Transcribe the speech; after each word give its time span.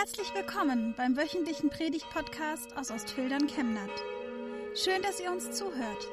Herzlich 0.00 0.32
willkommen 0.34 0.94
beim 0.96 1.14
wöchentlichen 1.14 1.68
Predigt-Podcast 1.68 2.74
aus 2.74 2.90
Ostfildern 2.90 3.48
Chemnat. 3.48 3.90
Schön, 4.74 5.02
dass 5.02 5.20
ihr 5.20 5.30
uns 5.30 5.50
zuhört. 5.50 6.08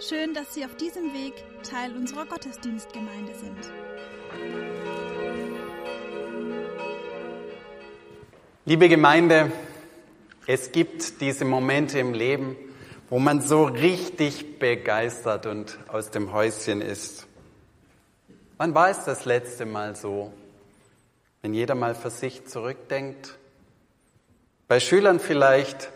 Schön, 0.00 0.34
dass 0.34 0.52
Sie 0.52 0.66
auf 0.66 0.76
diesem 0.76 1.14
Weg 1.14 1.32
Teil 1.62 1.96
unserer 1.96 2.26
Gottesdienstgemeinde 2.26 3.32
sind. 3.34 3.72
Liebe 8.66 8.90
Gemeinde, 8.90 9.50
es 10.46 10.70
gibt 10.70 11.22
diese 11.22 11.46
Momente 11.46 12.00
im 12.00 12.12
Leben, 12.12 12.54
wo 13.08 13.18
man 13.18 13.40
so 13.40 13.64
richtig 13.64 14.58
begeistert 14.58 15.46
und 15.46 15.78
aus 15.88 16.10
dem 16.10 16.34
Häuschen 16.34 16.82
ist. 16.82 17.26
Wann 18.58 18.74
war 18.74 18.90
es 18.90 19.06
das 19.06 19.24
letzte 19.24 19.64
Mal 19.64 19.96
so? 19.96 20.34
Wenn 21.42 21.54
jeder 21.54 21.74
mal 21.74 21.96
für 21.96 22.10
sich 22.10 22.46
zurückdenkt. 22.46 23.36
Bei 24.68 24.78
Schülern 24.78 25.18
vielleicht, 25.18 25.90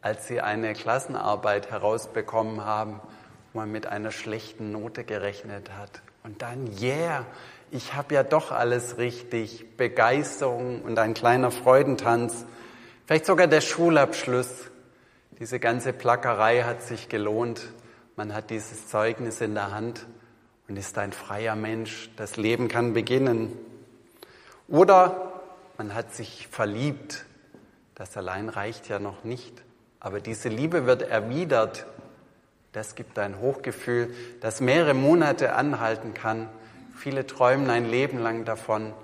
als 0.00 0.26
sie 0.26 0.40
eine 0.40 0.72
Klassenarbeit 0.72 1.70
herausbekommen 1.70 2.64
haben, 2.64 3.00
wo 3.52 3.58
man 3.58 3.70
mit 3.70 3.86
einer 3.86 4.10
schlechten 4.10 4.72
Note 4.72 5.04
gerechnet 5.04 5.70
hat. 5.78 6.00
Und 6.24 6.40
dann, 6.40 6.70
yeah, 6.80 7.26
ich 7.70 7.92
habe 7.92 8.14
ja 8.14 8.22
doch 8.22 8.50
alles 8.50 8.96
richtig. 8.96 9.76
Begeisterung 9.76 10.80
und 10.80 10.98
ein 10.98 11.12
kleiner 11.12 11.50
Freudentanz. 11.50 12.46
Vielleicht 13.04 13.26
sogar 13.26 13.48
der 13.48 13.60
Schulabschluss. 13.60 14.70
Diese 15.38 15.60
ganze 15.60 15.92
Plackerei 15.92 16.62
hat 16.62 16.82
sich 16.82 17.10
gelohnt. 17.10 17.60
Man 18.16 18.32
hat 18.32 18.48
dieses 18.48 18.88
Zeugnis 18.88 19.42
in 19.42 19.52
der 19.52 19.70
Hand 19.70 20.06
und 20.66 20.78
ist 20.78 20.96
ein 20.96 21.12
freier 21.12 21.56
Mensch. 21.56 22.08
Das 22.16 22.38
Leben 22.38 22.68
kann 22.68 22.94
beginnen. 22.94 23.52
Oder 24.68 25.42
man 25.78 25.94
hat 25.94 26.14
sich 26.14 26.48
verliebt. 26.48 27.24
Das 27.94 28.16
allein 28.16 28.48
reicht 28.48 28.88
ja 28.88 28.98
noch 28.98 29.24
nicht. 29.24 29.62
Aber 30.00 30.20
diese 30.20 30.48
Liebe 30.48 30.86
wird 30.86 31.02
erwidert. 31.02 31.86
Das 32.72 32.94
gibt 32.94 33.18
ein 33.18 33.38
Hochgefühl, 33.40 34.14
das 34.40 34.60
mehrere 34.60 34.94
Monate 34.94 35.54
anhalten 35.54 36.14
kann. 36.14 36.48
Viele 36.96 37.26
träumen 37.26 37.68
ein 37.68 37.88
Leben 37.88 38.18
lang 38.18 38.44
davon, 38.44 38.94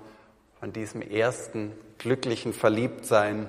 von 0.59 0.73
diesem 0.73 1.01
ersten 1.01 1.71
glücklichen 1.99 2.53
Verliebtsein. 2.53 3.47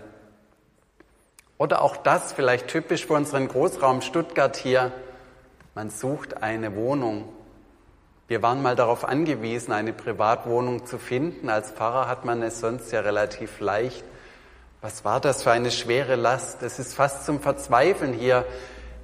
Oder 1.56 1.83
auch 1.83 1.97
das, 1.97 2.33
vielleicht 2.33 2.69
typisch 2.69 3.06
für 3.06 3.15
unseren 3.15 3.49
Großraum 3.49 4.03
Stuttgart 4.03 4.56
hier, 4.56 4.93
man 5.75 5.91
sucht 5.91 6.43
eine 6.43 6.75
Wohnung 6.77 7.29
wir 8.31 8.42
waren 8.42 8.62
mal 8.62 8.77
darauf 8.77 9.05
angewiesen, 9.05 9.73
eine 9.73 9.92
Privatwohnung 9.92 10.86
zu 10.86 10.98
finden. 10.98 11.48
Als 11.48 11.73
Pfarrer 11.73 12.06
hat 12.06 12.25
man 12.25 12.45
es 12.45 12.61
sonst 12.61 12.92
ja 12.92 13.00
relativ 13.00 13.59
leicht. 13.59 14.05
Was 14.81 15.05
war 15.05 15.19
das 15.19 15.42
für 15.42 15.50
eine 15.50 15.72
schwere 15.72 16.14
Last? 16.14 16.62
Es 16.62 16.78
ist 16.78 16.95
fast 16.95 17.27
zum 17.27 17.41
Verzweifeln 17.41 18.12
hier 18.12 18.47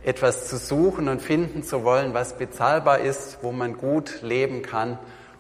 etwas 0.05 0.47
zu 0.47 0.59
suchen 0.59 1.09
und 1.09 1.21
finden 1.21 1.65
zu 1.65 1.83
wollen, 1.83 2.15
was 2.15 2.39
bezahlbar 2.39 3.01
ist, 3.01 3.39
wo 3.43 3.51
man 3.51 3.77
gut 3.77 4.23
leben 4.23 4.63
kann 4.63 4.97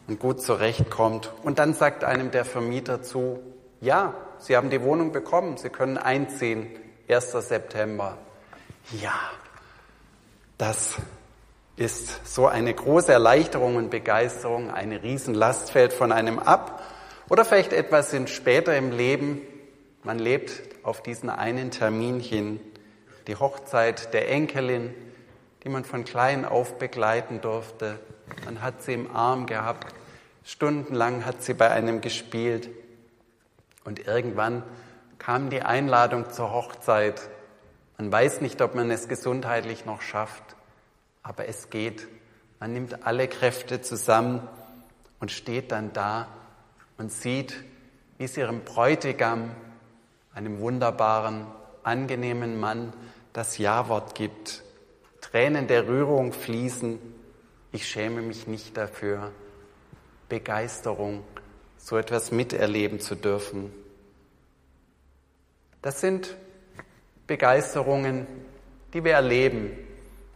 und 0.09 0.19
gut 0.19 0.43
zurechtkommt. 0.43 1.33
Und 1.45 1.61
dann 1.61 1.73
sagt 1.73 2.03
einem 2.03 2.33
der 2.33 2.45
Vermieter 2.45 3.05
zu, 3.05 3.39
ja, 3.81 4.15
Sie 4.39 4.57
haben 4.57 4.69
die 4.69 4.83
Wohnung 4.83 5.13
bekommen, 5.13 5.59
Sie 5.59 5.71
können 5.71 5.97
einziehen, 5.97 6.67
1. 7.09 7.31
September. 7.31 8.19
Ja, 9.01 9.15
das 10.59 10.97
ist 11.77 12.27
so 12.27 12.47
eine 12.47 12.73
große 12.73 13.13
Erleichterung 13.13 13.77
und 13.77 13.91
Begeisterung, 13.91 14.71
eine 14.71 15.03
Riesenlast 15.03 15.71
fällt 15.71 15.93
von 15.93 16.11
einem 16.11 16.39
ab. 16.39 16.83
Oder 17.29 17.45
vielleicht 17.45 17.73
etwas 17.73 18.11
sind 18.11 18.31
später 18.31 18.77
im 18.77 18.93
Leben, 18.93 19.43
man 20.03 20.19
lebt 20.19 20.63
auf 20.85 21.03
diesen 21.03 21.29
einen 21.29 21.71
Termin 21.71 22.21
hin, 22.21 22.61
die 23.27 23.37
Hochzeit 23.37 24.15
der 24.15 24.31
Enkelin, 24.31 24.95
die 25.65 25.69
man 25.69 25.85
von 25.85 26.05
klein 26.05 26.45
auf 26.45 26.79
begleiten 26.79 27.41
durfte. 27.41 27.99
Man 28.45 28.63
hat 28.63 28.83
sie 28.83 28.95
im 28.95 29.15
Arm 29.15 29.47
gehabt, 29.47 29.93
stundenlang 30.45 31.27
hat 31.27 31.43
sie 31.43 31.55
bei 31.55 31.71
einem 31.71 32.01
gespielt. 32.01 32.71
Und 33.85 34.07
irgendwann 34.07 34.63
kam 35.19 35.51
die 35.51 35.63
Einladung 35.63 36.31
zur 36.31 36.53
Hochzeit. 36.53 37.21
Man 37.99 38.11
weiß 38.11 38.41
nicht, 38.41 38.63
ob 38.63 38.75
man 38.75 38.91
es 38.91 39.09
gesundheitlich 39.09 39.85
noch 39.85 40.03
schafft. 40.03 40.56
Aber 41.27 41.49
es 41.49 41.71
geht. 41.71 42.07
Man 42.61 42.73
nimmt 42.73 43.05
alle 43.05 43.27
Kräfte 43.27 43.83
zusammen 43.83 44.47
und 45.19 45.33
steht 45.33 45.73
dann 45.73 45.93
da 45.93 46.29
und 46.99 47.11
sieht, 47.13 47.65
wie 48.17 48.25
es 48.25 48.37
ihrem 48.37 48.61
Bräutigam, 48.61 49.51
einem 50.33 50.61
wunderbaren, 50.61 51.47
angenehmen 51.83 52.61
Mann, 52.61 52.93
das 53.33 53.59
Ja-Wort 53.59 54.15
gibt. 54.15 54.63
Tränen 55.21 55.67
der 55.67 55.89
Rührung 55.89 56.33
fließen. 56.33 57.01
Ich 57.73 57.89
schäme 57.89 58.23
mich 58.23 58.47
nicht 58.47 58.77
dafür. 58.77 59.33
Begeisterung, 60.29 61.25
so 61.77 61.97
etwas 61.97 62.31
miterleben 62.31 63.01
zu 63.01 63.17
dürfen. 63.17 63.73
Das 65.83 66.01
sind 66.01 66.37
Begeisterungen, 67.27 68.29
die 68.95 69.03
wir 69.03 69.15
erleben, 69.15 69.86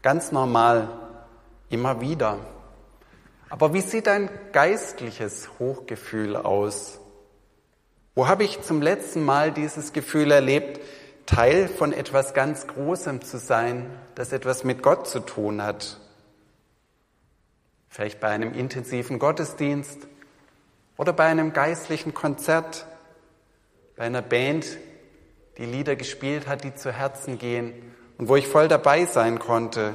Ganz 0.03 0.33
normal, 0.33 0.89
immer 1.69 2.01
wieder. 2.01 2.39
Aber 3.51 3.75
wie 3.75 3.83
sieht 3.83 4.09
ein 4.09 4.31
geistliches 4.53 5.51
Hochgefühl 5.59 6.37
aus? 6.37 7.01
Wo 8.15 8.27
habe 8.27 8.45
ich 8.45 8.63
zum 8.63 8.81
letzten 8.81 9.23
Mal 9.23 9.53
dieses 9.53 9.93
Gefühl 9.93 10.31
erlebt, 10.31 10.81
Teil 11.27 11.69
von 11.69 11.93
etwas 11.93 12.33
ganz 12.33 12.67
Großem 12.67 13.21
zu 13.21 13.39
sein, 13.39 13.91
das 14.15 14.33
etwas 14.33 14.65
mit 14.65 14.83
Gott 14.83 15.07
zu 15.07 15.21
tun 15.21 15.63
hat? 15.63 16.01
Vielleicht 17.89 18.21
bei 18.21 18.29
einem 18.29 18.55
intensiven 18.55 19.19
Gottesdienst 19.19 20.07
oder 20.97 21.13
bei 21.13 21.27
einem 21.27 21.53
geistlichen 21.53 22.15
Konzert, 22.15 22.87
bei 23.97 24.05
einer 24.05 24.23
Band, 24.23 24.65
die 25.59 25.67
Lieder 25.67 25.95
gespielt 25.95 26.47
hat, 26.47 26.65
die 26.65 26.75
zu 26.75 26.91
Herzen 26.91 27.39
gehen 27.39 27.75
und 28.21 28.29
wo 28.29 28.37
ich 28.37 28.47
voll 28.47 28.69
dabei 28.69 29.07
sein 29.07 29.39
konnte. 29.39 29.95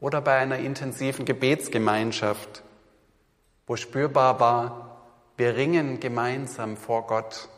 Oder 0.00 0.20
bei 0.20 0.36
einer 0.36 0.58
intensiven 0.58 1.24
Gebetsgemeinschaft, 1.24 2.64
wo 3.68 3.76
spürbar 3.76 4.40
war, 4.40 5.00
wir 5.36 5.54
ringen 5.54 6.00
gemeinsam 6.00 6.76
vor 6.76 7.06
Gott. 7.06 7.48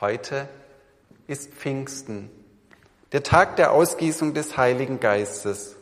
Heute 0.00 0.48
ist 1.26 1.52
Pfingsten, 1.52 2.30
der 3.10 3.24
Tag 3.24 3.56
der 3.56 3.72
Ausgießung 3.72 4.32
des 4.32 4.56
Heiligen 4.56 5.00
Geistes. 5.00 5.74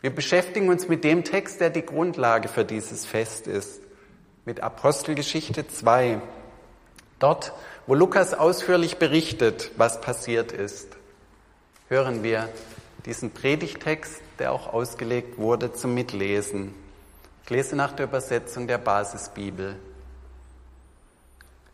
Wir 0.00 0.12
beschäftigen 0.12 0.68
uns 0.68 0.88
mit 0.88 1.04
dem 1.04 1.22
Text, 1.22 1.60
der 1.60 1.70
die 1.70 1.86
Grundlage 1.86 2.48
für 2.48 2.64
dieses 2.64 3.06
Fest 3.06 3.46
ist, 3.46 3.82
mit 4.44 4.64
Apostelgeschichte 4.64 5.68
2. 5.68 6.20
Dort 7.20 7.52
wo 7.90 7.94
Lukas 7.94 8.34
ausführlich 8.34 8.98
berichtet, 8.98 9.72
was 9.76 10.00
passiert 10.00 10.52
ist, 10.52 10.96
hören 11.88 12.22
wir 12.22 12.48
diesen 13.04 13.32
Predigtext, 13.32 14.22
der 14.38 14.52
auch 14.52 14.72
ausgelegt 14.72 15.38
wurde, 15.38 15.72
zum 15.72 15.94
Mitlesen. 15.94 16.72
Ich 17.42 17.50
lese 17.50 17.74
nach 17.74 17.90
der 17.90 18.06
Übersetzung 18.06 18.68
der 18.68 18.78
Basisbibel. 18.78 19.74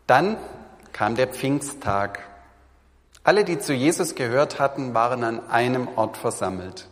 Dann 0.07 0.37
kam 0.91 1.15
der 1.15 1.27
Pfingsttag. 1.27 2.23
Alle, 3.23 3.43
die 3.43 3.59
zu 3.59 3.73
Jesus 3.73 4.15
gehört 4.15 4.59
hatten, 4.59 4.95
waren 4.95 5.23
an 5.23 5.49
einem 5.49 5.87
Ort 5.97 6.17
versammelt. 6.17 6.87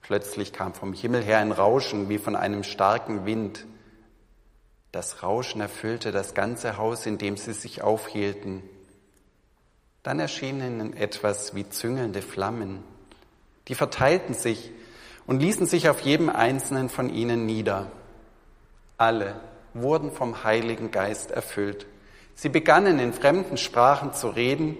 Plötzlich 0.00 0.52
kam 0.52 0.74
vom 0.74 0.92
Himmel 0.92 1.22
her 1.22 1.38
ein 1.38 1.52
Rauschen 1.52 2.08
wie 2.08 2.18
von 2.18 2.34
einem 2.34 2.64
starken 2.64 3.24
Wind 3.24 3.66
das 4.96 5.22
Rauschen 5.22 5.60
erfüllte 5.60 6.10
das 6.10 6.32
ganze 6.32 6.78
Haus, 6.78 7.04
in 7.04 7.18
dem 7.18 7.36
sie 7.36 7.52
sich 7.52 7.82
aufhielten. 7.82 8.62
Dann 10.02 10.18
erschienen 10.18 10.80
ihnen 10.80 10.96
etwas 10.96 11.54
wie 11.54 11.68
züngelnde 11.68 12.22
Flammen. 12.22 12.82
Die 13.68 13.74
verteilten 13.74 14.32
sich 14.32 14.70
und 15.26 15.40
ließen 15.40 15.66
sich 15.66 15.90
auf 15.90 16.00
jedem 16.00 16.30
einzelnen 16.30 16.88
von 16.88 17.10
ihnen 17.10 17.44
nieder. 17.44 17.90
Alle 18.96 19.38
wurden 19.74 20.12
vom 20.12 20.44
Heiligen 20.44 20.90
Geist 20.92 21.30
erfüllt. 21.30 21.86
Sie 22.34 22.48
begannen 22.48 22.98
in 22.98 23.12
fremden 23.12 23.58
Sprachen 23.58 24.14
zu 24.14 24.28
reden, 24.28 24.78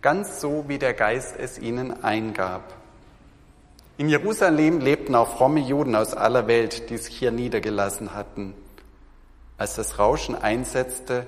ganz 0.00 0.40
so, 0.40 0.66
wie 0.68 0.78
der 0.78 0.94
Geist 0.94 1.34
es 1.36 1.58
ihnen 1.58 2.04
eingab. 2.04 2.72
In 3.98 4.08
Jerusalem 4.08 4.78
lebten 4.78 5.16
auch 5.16 5.36
fromme 5.36 5.58
Juden 5.58 5.96
aus 5.96 6.14
aller 6.14 6.46
Welt, 6.46 6.88
die 6.88 6.98
sich 6.98 7.16
hier 7.16 7.32
niedergelassen 7.32 8.14
hatten. 8.14 8.54
Als 9.58 9.74
das 9.74 9.98
Rauschen 9.98 10.34
einsetzte, 10.34 11.26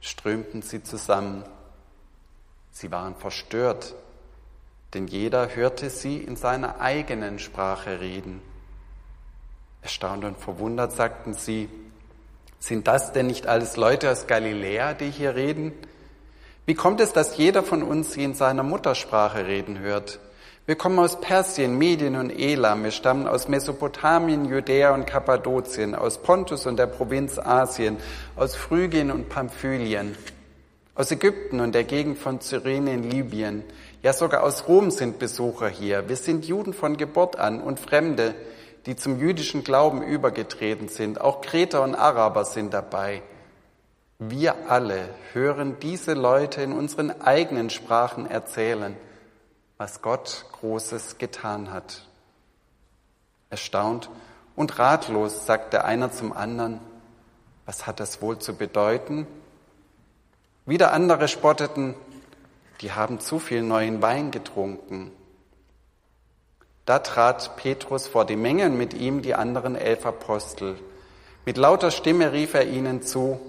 strömten 0.00 0.62
sie 0.62 0.82
zusammen. 0.82 1.44
Sie 2.70 2.90
waren 2.90 3.16
verstört, 3.16 3.94
denn 4.92 5.06
jeder 5.06 5.54
hörte 5.54 5.90
sie 5.90 6.18
in 6.18 6.36
seiner 6.36 6.80
eigenen 6.80 7.38
Sprache 7.38 8.00
reden. 8.00 8.40
Erstaunt 9.82 10.24
und 10.24 10.38
verwundert 10.38 10.92
sagten 10.92 11.34
sie, 11.34 11.68
Sind 12.58 12.86
das 12.86 13.12
denn 13.12 13.26
nicht 13.26 13.46
alles 13.46 13.76
Leute 13.76 14.10
aus 14.10 14.26
Galiläa, 14.26 14.94
die 14.94 15.10
hier 15.10 15.34
reden? 15.34 15.72
Wie 16.66 16.74
kommt 16.74 17.00
es, 17.00 17.12
dass 17.12 17.36
jeder 17.36 17.62
von 17.62 17.82
uns 17.82 18.12
sie 18.12 18.24
in 18.24 18.34
seiner 18.34 18.62
Muttersprache 18.62 19.46
reden 19.46 19.78
hört? 19.78 20.18
Wir 20.66 20.76
kommen 20.76 20.98
aus 20.98 21.20
Persien, 21.20 21.76
Medien 21.76 22.16
und 22.16 22.30
Elam. 22.30 22.84
Wir 22.84 22.90
stammen 22.90 23.26
aus 23.26 23.48
Mesopotamien, 23.48 24.46
Judäa 24.46 24.94
und 24.94 25.06
Kappadokien, 25.06 25.94
aus 25.94 26.16
Pontus 26.16 26.64
und 26.64 26.78
der 26.78 26.86
Provinz 26.86 27.38
Asien, 27.38 27.98
aus 28.34 28.56
Phrygien 28.56 29.10
und 29.10 29.28
Pamphylien, 29.28 30.16
aus 30.94 31.10
Ägypten 31.10 31.60
und 31.60 31.74
der 31.74 31.84
Gegend 31.84 32.16
von 32.16 32.40
Cyrene 32.40 32.94
in 32.94 33.10
Libyen. 33.10 33.62
Ja, 34.02 34.14
sogar 34.14 34.42
aus 34.42 34.66
Rom 34.66 34.90
sind 34.90 35.18
Besucher 35.18 35.68
hier. 35.68 36.08
Wir 36.08 36.16
sind 36.16 36.46
Juden 36.46 36.72
von 36.72 36.96
Geburt 36.96 37.38
an 37.38 37.60
und 37.60 37.78
Fremde, 37.78 38.34
die 38.86 38.96
zum 38.96 39.20
jüdischen 39.20 39.64
Glauben 39.64 40.00
übergetreten 40.00 40.88
sind. 40.88 41.20
Auch 41.20 41.42
Kreter 41.42 41.82
und 41.82 41.94
Araber 41.94 42.46
sind 42.46 42.72
dabei. 42.72 43.20
Wir 44.18 44.54
alle 44.70 45.10
hören 45.34 45.76
diese 45.82 46.14
Leute 46.14 46.62
in 46.62 46.72
unseren 46.72 47.10
eigenen 47.20 47.68
Sprachen 47.68 48.24
erzählen– 48.24 48.96
was 49.78 50.02
Gott 50.02 50.46
Großes 50.52 51.18
getan 51.18 51.72
hat. 51.72 52.06
Erstaunt 53.50 54.08
und 54.56 54.78
ratlos 54.78 55.46
sagte 55.46 55.84
einer 55.84 56.12
zum 56.12 56.32
anderen, 56.32 56.80
was 57.66 57.86
hat 57.86 57.98
das 57.98 58.22
wohl 58.22 58.38
zu 58.38 58.54
bedeuten? 58.54 59.26
Wieder 60.66 60.92
andere 60.92 61.28
spotteten, 61.28 61.94
die 62.80 62.92
haben 62.92 63.20
zu 63.20 63.38
viel 63.38 63.62
neuen 63.62 64.00
Wein 64.00 64.30
getrunken. 64.30 65.10
Da 66.86 66.98
trat 66.98 67.56
Petrus 67.56 68.06
vor 68.06 68.26
die 68.26 68.36
Menge 68.36 68.66
und 68.66 68.76
mit 68.76 68.94
ihm 68.94 69.22
die 69.22 69.34
anderen 69.34 69.74
elf 69.74 70.04
Apostel. 70.06 70.78
Mit 71.46 71.56
lauter 71.56 71.90
Stimme 71.90 72.32
rief 72.32 72.54
er 72.54 72.66
ihnen 72.66 73.02
zu, 73.02 73.40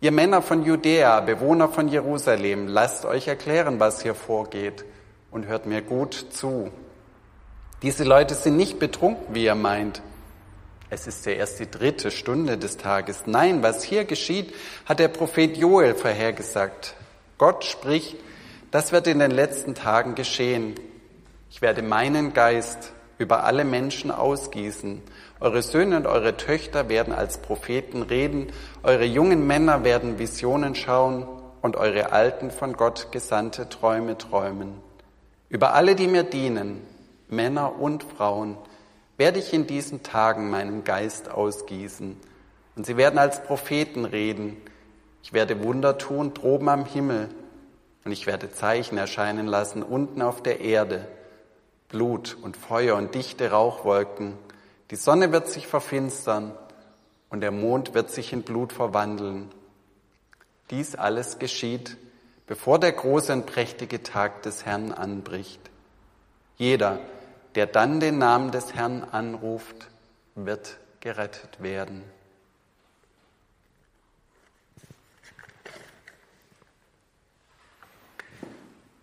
Ihr 0.00 0.12
Männer 0.12 0.42
von 0.42 0.64
Judäa, 0.64 1.20
Bewohner 1.20 1.68
von 1.68 1.88
Jerusalem, 1.88 2.66
lasst 2.68 3.06
euch 3.06 3.26
erklären, 3.26 3.80
was 3.80 4.02
hier 4.02 4.14
vorgeht 4.14 4.84
und 5.34 5.48
hört 5.48 5.66
mir 5.66 5.82
gut 5.82 6.14
zu. 6.30 6.70
Diese 7.82 8.04
Leute 8.04 8.34
sind 8.34 8.56
nicht 8.56 8.78
betrunken, 8.78 9.34
wie 9.34 9.44
ihr 9.44 9.56
meint. 9.56 10.00
Es 10.90 11.08
ist 11.08 11.26
ja 11.26 11.32
erst 11.32 11.58
die 11.58 11.68
dritte 11.68 12.12
Stunde 12.12 12.56
des 12.56 12.76
Tages. 12.76 13.24
Nein, 13.26 13.60
was 13.64 13.82
hier 13.82 14.04
geschieht, 14.04 14.54
hat 14.86 15.00
der 15.00 15.08
Prophet 15.08 15.56
Joel 15.56 15.96
vorhergesagt. 15.96 16.94
Gott 17.36 17.64
spricht, 17.64 18.16
das 18.70 18.92
wird 18.92 19.08
in 19.08 19.18
den 19.18 19.32
letzten 19.32 19.74
Tagen 19.74 20.14
geschehen. 20.14 20.76
Ich 21.50 21.60
werde 21.60 21.82
meinen 21.82 22.32
Geist 22.32 22.92
über 23.18 23.42
alle 23.42 23.64
Menschen 23.64 24.12
ausgießen. 24.12 25.02
Eure 25.40 25.62
Söhne 25.62 25.96
und 25.96 26.06
eure 26.06 26.36
Töchter 26.36 26.88
werden 26.88 27.12
als 27.12 27.38
Propheten 27.38 28.02
reden. 28.02 28.52
Eure 28.84 29.04
jungen 29.04 29.48
Männer 29.48 29.82
werden 29.82 30.20
Visionen 30.20 30.76
schauen 30.76 31.26
und 31.60 31.76
eure 31.76 32.12
Alten 32.12 32.52
von 32.52 32.74
Gott 32.74 33.08
gesandte 33.10 33.68
Träume 33.68 34.16
träumen. 34.16 34.83
Über 35.54 35.72
alle, 35.74 35.94
die 35.94 36.08
mir 36.08 36.24
dienen, 36.24 36.84
Männer 37.28 37.78
und 37.78 38.02
Frauen, 38.02 38.58
werde 39.16 39.38
ich 39.38 39.54
in 39.54 39.68
diesen 39.68 40.02
Tagen 40.02 40.50
meinen 40.50 40.82
Geist 40.82 41.30
ausgießen. 41.30 42.16
Und 42.74 42.84
sie 42.84 42.96
werden 42.96 43.20
als 43.20 43.40
Propheten 43.44 44.04
reden. 44.04 44.56
Ich 45.22 45.32
werde 45.32 45.62
Wunder 45.62 45.96
tun 45.96 46.34
droben 46.34 46.68
am 46.68 46.84
Himmel. 46.84 47.28
Und 48.04 48.10
ich 48.10 48.26
werde 48.26 48.50
Zeichen 48.50 48.98
erscheinen 48.98 49.46
lassen 49.46 49.84
unten 49.84 50.22
auf 50.22 50.42
der 50.42 50.58
Erde. 50.58 51.06
Blut 51.88 52.36
und 52.42 52.56
Feuer 52.56 52.96
und 52.96 53.14
dichte 53.14 53.52
Rauchwolken. 53.52 54.32
Die 54.90 54.96
Sonne 54.96 55.30
wird 55.30 55.46
sich 55.46 55.68
verfinstern 55.68 56.50
und 57.30 57.42
der 57.42 57.52
Mond 57.52 57.94
wird 57.94 58.10
sich 58.10 58.32
in 58.32 58.42
Blut 58.42 58.72
verwandeln. 58.72 59.52
Dies 60.72 60.96
alles 60.96 61.38
geschieht, 61.38 61.96
bevor 62.46 62.78
der 62.78 62.92
große 62.92 63.32
und 63.32 63.46
prächtige 63.46 64.02
Tag 64.02 64.42
des 64.42 64.64
Herrn 64.64 64.92
anbricht. 64.92 65.60
Jeder, 66.56 67.00
der 67.54 67.66
dann 67.66 68.00
den 68.00 68.18
Namen 68.18 68.50
des 68.50 68.74
Herrn 68.74 69.04
anruft, 69.04 69.88
wird 70.34 70.78
gerettet 71.00 71.62
werden. 71.62 72.04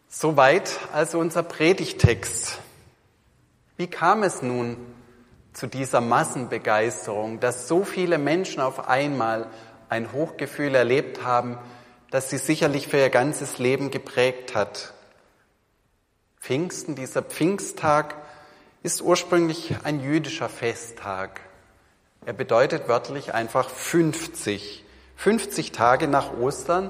Soweit 0.10 0.80
also 0.94 1.20
unser 1.20 1.42
Predigtext. 1.42 2.60
Wie 3.78 3.88
kam 3.88 4.22
es 4.22 4.44
nun 4.44 4.78
zu 5.54 5.68
dieser 5.68 6.02
Massenbegeisterung, 6.02 7.40
dass 7.40 7.68
so 7.68 7.84
viele 7.84 8.18
Menschen 8.18 8.62
auf 8.62 8.88
einmal 8.88 9.48
ein 9.90 10.12
Hochgefühl 10.12 10.76
erlebt 10.76 11.24
haben, 11.24 11.58
das 12.12 12.30
sie 12.30 12.38
sicherlich 12.38 12.88
für 12.88 12.98
ihr 12.98 13.10
ganzes 13.10 13.58
Leben 13.58 13.90
geprägt 13.90 14.54
hat. 14.54 14.94
Pfingsten, 16.40 16.96
dieser 16.96 17.22
Pfingsttag, 17.22 18.16
ist 18.84 19.02
ursprünglich 19.02 19.75
ein 19.84 20.02
jüdischer 20.02 20.50
Festtag. 20.50 21.42
Er 22.25 22.34
bedeutet 22.34 22.88
wörtlich 22.88 23.34
einfach 23.34 23.69
50. 23.69 24.84
50 25.16 25.72
Tage 25.72 26.08
nach 26.08 26.38
Ostern, 26.38 26.90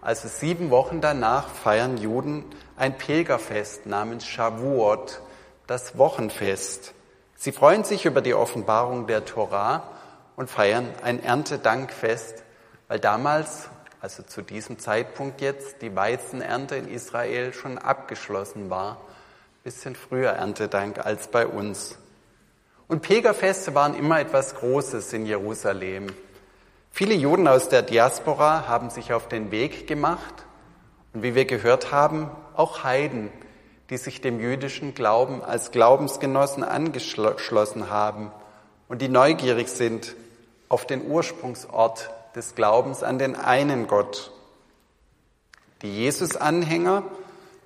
also 0.00 0.26
sieben 0.28 0.70
Wochen 0.70 1.00
danach, 1.00 1.48
feiern 1.48 1.98
Juden 1.98 2.44
ein 2.76 2.96
Pilgerfest 2.96 3.86
namens 3.86 4.26
Shavuot, 4.26 5.20
das 5.66 5.98
Wochenfest. 5.98 6.94
Sie 7.36 7.52
freuen 7.52 7.84
sich 7.84 8.06
über 8.06 8.22
die 8.22 8.34
Offenbarung 8.34 9.06
der 9.06 9.24
Torah 9.24 9.82
und 10.36 10.48
feiern 10.48 10.88
ein 11.02 11.22
Erntedankfest, 11.22 12.42
weil 12.88 13.00
damals 13.00 13.68
also 14.02 14.24
zu 14.24 14.42
diesem 14.42 14.80
Zeitpunkt 14.80 15.40
jetzt, 15.40 15.80
die 15.80 15.94
Weizenernte 15.94 16.74
in 16.74 16.88
Israel 16.88 17.54
schon 17.54 17.78
abgeschlossen 17.78 18.68
war. 18.68 19.00
Bisschen 19.62 19.94
früher 19.94 20.30
Erntedank 20.30 21.06
als 21.06 21.28
bei 21.28 21.46
uns. 21.46 21.96
Und 22.88 23.02
Pilgerfeste 23.02 23.76
waren 23.76 23.94
immer 23.94 24.18
etwas 24.18 24.56
Großes 24.56 25.12
in 25.12 25.24
Jerusalem. 25.24 26.08
Viele 26.90 27.14
Juden 27.14 27.46
aus 27.46 27.68
der 27.68 27.82
Diaspora 27.82 28.66
haben 28.66 28.90
sich 28.90 29.12
auf 29.12 29.28
den 29.28 29.52
Weg 29.52 29.86
gemacht 29.86 30.34
und 31.14 31.22
wie 31.22 31.36
wir 31.36 31.44
gehört 31.44 31.92
haben, 31.92 32.28
auch 32.56 32.82
Heiden, 32.82 33.30
die 33.88 33.98
sich 33.98 34.20
dem 34.20 34.40
jüdischen 34.40 34.94
Glauben 34.94 35.44
als 35.44 35.70
Glaubensgenossen 35.70 36.64
angeschlossen 36.64 37.88
haben 37.88 38.32
und 38.88 39.00
die 39.00 39.08
neugierig 39.08 39.68
sind 39.68 40.16
auf 40.68 40.86
den 40.86 41.06
Ursprungsort 41.06 42.10
des 42.34 42.54
Glaubens 42.54 43.02
an 43.02 43.18
den 43.18 43.36
einen 43.36 43.86
Gott. 43.86 44.30
Die 45.82 45.94
Jesus-Anhänger, 45.94 47.02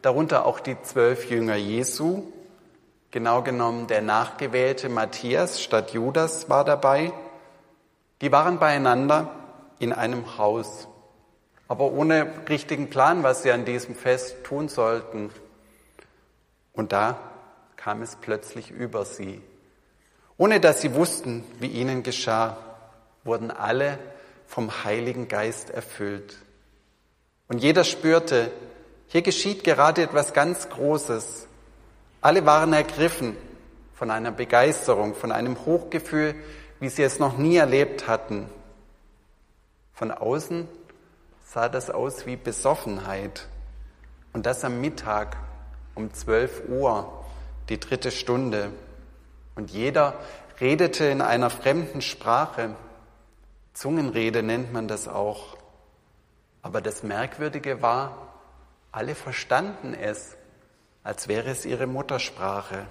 darunter 0.03 0.47
auch 0.47 0.61
die 0.61 0.81
zwölf 0.83 1.29
Jünger 1.31 1.57
Jesu, 1.57 2.25
genau 3.11 3.43
genommen 3.43 3.87
der 3.87 4.03
nachgewählte 4.03 4.89
Matthias 4.89 5.63
statt 5.63 5.93
Judas 5.93 6.49
war 6.49 6.65
dabei, 6.65 7.13
die 8.21 8.33
waren 8.33 8.59
beieinander 8.59 9.31
in 9.79 9.93
einem 9.93 10.39
Haus, 10.39 10.89
aber 11.69 11.93
ohne 11.93 12.31
richtigen 12.49 12.89
Plan, 12.89 13.23
was 13.23 13.43
sie 13.43 13.53
an 13.53 13.65
diesem 13.65 13.95
Fest 13.95 14.45
tun 14.45 14.69
sollten. 14.69 15.31
Und 16.73 16.93
da 16.93 17.19
kam 17.77 18.03
es 18.03 18.17
plötzlich 18.17 18.71
über 18.71 19.05
sie. 19.05 19.43
Ohne 20.39 20.61
dass 20.61 20.81
sie 20.81 20.95
wussten, 20.95 21.45
wie 21.61 21.69
ihnen 21.69 22.03
geschah, 22.03 22.57
wurden 23.25 23.51
alle 23.51 23.99
vom 24.47 24.85
Heiligen 24.85 25.29
Geist 25.29 25.71
erfüllt. 25.71 26.37
Und 27.49 27.59
jeder 27.59 27.85
spürte, 27.85 28.51
hier 29.09 29.23
geschieht 29.23 29.65
gerade 29.65 30.03
etwas 30.03 30.33
ganz 30.33 30.69
Großes. 30.69 31.47
Alle 32.21 32.45
waren 32.45 32.73
ergriffen 32.73 33.37
von 33.95 34.11
einer 34.11 34.33
Begeisterung, 34.33 35.15
von 35.15 35.33
einem 35.33 35.65
Hochgefühl, 35.65 36.35
wie 36.81 36.89
sie 36.89 37.03
es 37.03 37.19
noch 37.19 37.39
nie 37.39 37.57
erlebt 37.57 38.09
hatten. 38.09 38.49
Von 39.95 40.11
außen 40.11 40.69
sah 41.47 41.69
das 41.69 41.91
aus 41.91 42.27
wie 42.27 42.37
Besoffenheit. 42.37 43.49
Und 44.33 44.45
das 44.45 44.65
am 44.65 44.81
Mittag 44.81 45.39
um 45.95 46.13
12 46.13 46.69
Uhr, 46.69 47.25
die 47.71 47.81
dritte 47.81 48.11
Stunde. 48.11 48.71
Und 49.55 49.71
jeder 49.71 50.15
redete 50.61 51.07
in 51.07 51.23
einer 51.23 51.49
fremden 51.49 52.03
Sprache. 52.03 52.75
Zungenrede 53.77 54.43
nennt 54.43 54.73
man 54.73 54.89
das 54.89 55.07
auch. 55.07 55.59
Aber 56.63 56.81
das 56.81 57.03
Merkwürdige 57.03 57.83
war, 57.83 58.33
alle 58.91 59.15
verstanden 59.15 59.93
es, 59.93 60.35
als 61.05 61.29
wäre 61.29 61.51
es 61.51 61.67
ihre 61.67 61.87
Muttersprache. 61.87 62.87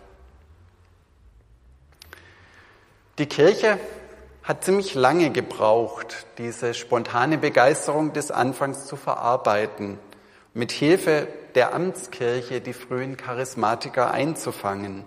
Die 3.18 3.26
Kirche 3.26 3.80
hat 4.44 4.64
ziemlich 4.64 4.94
lange 4.94 5.32
gebraucht, 5.32 6.28
diese 6.38 6.76
spontane 6.76 7.40
Begeisterung 7.40 8.14
des 8.14 8.30
Anfangs 8.30 8.86
zu 8.86 8.96
verarbeiten, 8.96 9.98
mit 10.54 10.72
Hilfe 10.72 11.28
der 11.56 11.74
Amtskirche 11.74 12.62
die 12.62 12.74
frühen 12.74 13.18
Charismatiker 13.18 14.12
einzufangen. 14.12 15.04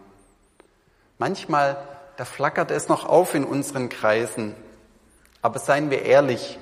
Manchmal, 1.19 1.77
da 2.17 2.25
flackert 2.25 2.73
es 2.73 2.89
noch 2.89 3.07
auf 3.07 3.37
in 3.37 3.45
unseren 3.45 3.89
Kreisen, 3.89 4.57
Aber 5.43 5.59
seien 5.59 5.91
wir 5.91 6.03
ehrlich, 6.03 6.59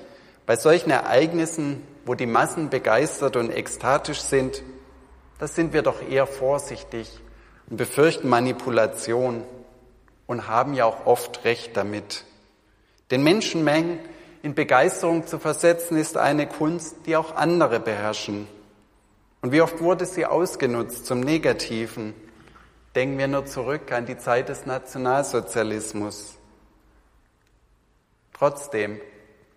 bei 0.47 0.57
solchen 0.57 0.91
Ereignissen, 0.91 1.83
wo 2.05 2.15
die 2.15 2.27
Massen 2.27 2.71
begeistert 2.71 3.37
und 3.37 3.51
ekstatisch 3.51 4.21
sind, 4.21 4.63
da 5.39 5.49
sind 5.49 5.73
wir 5.73 5.83
doch 5.83 6.03
eher 6.09 6.27
vorsichtig 6.27 7.21
und 7.69 7.77
befürchten 7.77 8.29
Manipulation 8.29 9.43
und 10.27 10.49
haben 10.49 10.75
ja 10.75 10.85
auch 10.85 11.07
oft 11.07 11.45
recht 11.45 11.77
damit. 11.77 12.25
Den 13.11 13.23
Menschenmengen 13.23 13.99
in 14.43 14.55
Begeisterung 14.55 15.27
zu 15.27 15.41
versetzen, 15.41 15.97
ist 15.97 16.17
eine 16.17 16.47
Kunst, 16.47 16.95
die 17.07 17.17
auch 17.17 17.35
andere 17.35 17.81
beherrschen. 17.81 18.47
Und 19.43 19.51
wie 19.53 19.61
oft 19.61 19.81
wurde 19.81 20.07
sie 20.07 20.25
ausgenutzt 20.25 21.07
zum 21.07 21.21
Negativen? 21.21 22.15
Denken 22.95 23.19
wir 23.19 23.29
nur 23.29 23.47
zurück 23.47 23.91
an 23.93 24.07
die 24.07 24.19
Zeit 24.19 24.49
des 24.49 24.65
Nationalsozialismus. 24.65 26.36
Trotzdem 28.39 29.01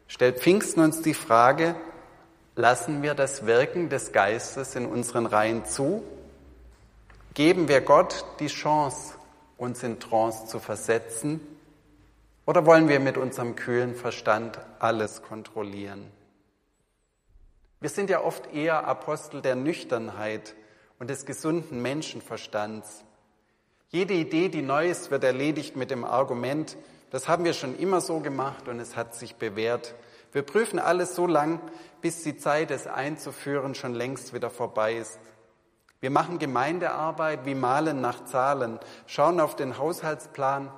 stellt 0.07 0.39
Pfingsten 0.39 0.79
uns 0.79 1.01
die 1.01 1.13
Frage, 1.13 1.75
lassen 2.55 3.01
wir 3.01 3.13
das 3.13 3.45
Wirken 3.45 3.89
des 3.89 4.13
Geistes 4.13 4.75
in 4.75 4.85
unseren 4.85 5.25
Reihen 5.25 5.65
zu? 5.65 6.01
Geben 7.33 7.67
wir 7.67 7.81
Gott 7.81 8.23
die 8.39 8.47
Chance, 8.47 9.15
uns 9.57 9.83
in 9.83 9.99
Trance 9.99 10.45
zu 10.45 10.59
versetzen? 10.59 11.41
Oder 12.45 12.65
wollen 12.65 12.87
wir 12.87 13.01
mit 13.01 13.17
unserem 13.17 13.57
kühlen 13.57 13.95
Verstand 13.95 14.59
alles 14.79 15.23
kontrollieren? 15.23 16.09
Wir 17.81 17.89
sind 17.89 18.09
ja 18.09 18.21
oft 18.21 18.53
eher 18.53 18.87
Apostel 18.87 19.41
der 19.41 19.55
Nüchternheit 19.55 20.55
und 20.99 21.09
des 21.09 21.25
gesunden 21.25 21.81
Menschenverstands. 21.81 23.03
Jede 23.89 24.13
Idee, 24.13 24.47
die 24.47 24.61
neu 24.61 24.89
ist, 24.89 25.11
wird 25.11 25.25
erledigt 25.25 25.75
mit 25.75 25.91
dem 25.91 26.05
Argument, 26.05 26.77
das 27.11 27.27
haben 27.27 27.43
wir 27.43 27.53
schon 27.53 27.77
immer 27.77 28.01
so 28.01 28.19
gemacht 28.19 28.67
und 28.67 28.79
es 28.79 28.95
hat 28.95 29.15
sich 29.15 29.35
bewährt. 29.35 29.95
Wir 30.31 30.43
prüfen 30.43 30.79
alles 30.79 31.15
so 31.15 31.25
lang, 31.25 31.59
bis 32.01 32.23
die 32.23 32.37
Zeit, 32.37 32.71
es 32.71 32.87
einzuführen, 32.87 33.75
schon 33.75 33.93
längst 33.93 34.33
wieder 34.33 34.49
vorbei 34.49 34.95
ist. 34.95 35.19
Wir 36.01 36.11
machen 36.11 36.39
Gemeindearbeit 36.39 37.45
wie 37.45 37.55
Malen 37.55 37.99
nach 37.99 38.25
Zahlen, 38.25 38.79
schauen 39.05 39.39
auf 39.39 39.55
den 39.55 39.77
Haushaltsplan 39.77 40.71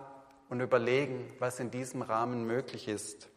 und 0.50 0.62
überlegen, 0.62 1.32
was 1.40 1.60
in 1.60 1.70
diesem 1.70 2.02
Rahmen 2.02 2.46
möglich 2.46 2.88
ist. 2.88 3.30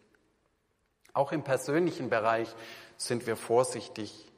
Auch 1.13 1.31
im 1.31 1.45
persönlichen 1.45 2.11
Bereich 2.11 2.55
sind 2.97 3.27
wir 3.27 3.37
vorsichtig. 3.37 4.33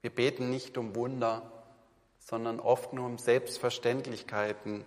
Wir 0.00 0.14
beten 0.14 0.48
nicht 0.48 0.78
um 0.78 0.94
Wunder, 0.94 1.50
sondern 2.18 2.60
oft 2.60 2.92
nur 2.92 3.06
um 3.06 3.18
Selbstverständlichkeiten. 3.18 4.84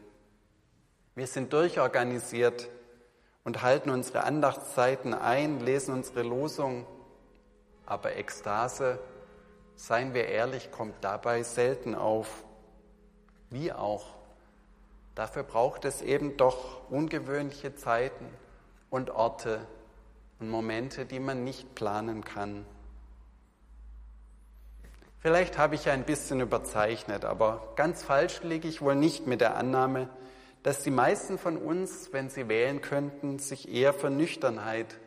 Wir 1.17 1.25
sind 1.25 1.51
durchorganisiert 1.51 2.69
und 3.43 3.63
halten 3.63 3.89
unsere 3.89 4.23
Andachtszeiten 4.23 5.15
ein, 5.15 5.59
lesen 5.59 5.95
unsere 5.95 6.21
Losung. 6.21 6.85
Aber 7.87 8.15
Ekstase, 8.17 8.99
seien 9.75 10.13
wir 10.13 10.27
ehrlich, 10.27 10.69
kommt 10.69 10.93
dabei 11.01 11.41
selten 11.41 11.95
auf. 11.95 12.43
Wie 13.49 13.73
auch. 13.73 14.05
Dafür 15.15 15.41
braucht 15.41 15.85
es 15.85 16.03
eben 16.03 16.37
doch 16.37 16.87
ungewöhnliche 16.91 17.73
Zeiten 17.73 18.27
und 18.91 19.09
Orte 19.09 19.65
und 20.39 20.51
Momente, 20.51 21.07
die 21.07 21.19
man 21.19 21.43
nicht 21.43 21.73
planen 21.73 22.23
kann. 22.23 22.63
Vielleicht 25.17 25.57
habe 25.57 25.73
ich 25.73 25.89
ein 25.89 26.03
bisschen 26.03 26.41
überzeichnet, 26.41 27.25
aber 27.25 27.73
ganz 27.75 28.03
falsch 28.03 28.43
liege 28.43 28.67
ich 28.67 28.83
wohl 28.83 28.93
nicht 28.93 29.25
mit 29.25 29.41
der 29.41 29.57
Annahme, 29.57 30.09
dass 30.63 30.83
die 30.83 30.91
meisten 30.91 31.37
von 31.37 31.57
uns, 31.57 32.11
wenn 32.11 32.29
sie 32.29 32.49
wählen 32.49 32.81
könnten, 32.81 33.39
sich 33.39 33.71
eher 33.73 33.93
für 33.93 34.09
Nüchternheit 34.09 34.97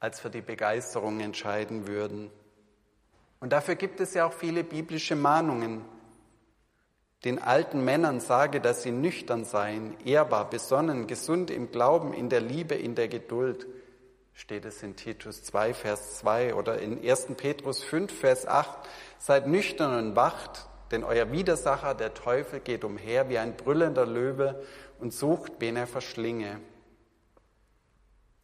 als 0.00 0.20
für 0.20 0.30
die 0.30 0.40
Begeisterung 0.40 1.20
entscheiden 1.20 1.86
würden. 1.86 2.30
Und 3.40 3.52
dafür 3.52 3.74
gibt 3.74 4.00
es 4.00 4.14
ja 4.14 4.26
auch 4.26 4.32
viele 4.32 4.64
biblische 4.64 5.16
Mahnungen. 5.16 5.84
Den 7.24 7.38
alten 7.40 7.84
Männern 7.84 8.20
sage, 8.20 8.60
dass 8.60 8.82
sie 8.82 8.92
nüchtern 8.92 9.44
seien, 9.44 9.96
ehrbar, 10.04 10.48
besonnen, 10.48 11.06
gesund 11.06 11.50
im 11.50 11.70
Glauben, 11.70 12.12
in 12.12 12.28
der 12.28 12.40
Liebe, 12.40 12.74
in 12.74 12.94
der 12.94 13.08
Geduld. 13.08 13.66
Steht 14.32 14.64
es 14.66 14.82
in 14.82 14.96
Titus 14.96 15.42
2, 15.42 15.72
Vers 15.72 16.18
2 16.18 16.54
oder 16.54 16.78
in 16.78 17.02
1. 17.02 17.28
Petrus 17.36 17.82
5, 17.82 18.12
Vers 18.12 18.46
8. 18.46 18.78
Seid 19.18 19.46
nüchtern 19.46 19.96
und 19.98 20.16
wacht, 20.16 20.68
denn 20.90 21.04
euer 21.04 21.32
Widersacher, 21.32 21.94
der 21.94 22.14
Teufel, 22.14 22.60
geht 22.60 22.84
umher 22.84 23.28
wie 23.28 23.38
ein 23.38 23.56
brüllender 23.56 24.06
Löwe 24.06 24.62
und 25.00 25.12
sucht, 25.12 25.52
wen 25.58 25.76
er 25.76 25.86
verschlinge. 25.86 26.60